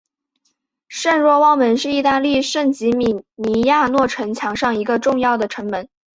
[0.87, 5.87] 圣若望门是意大利圣吉米尼亚诺城墙上最重要的一个城门。